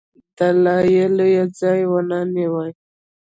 دلایلو 0.37 1.27
ځای 1.59 1.81
ونه 1.91 2.19
نیوی. 2.33 2.71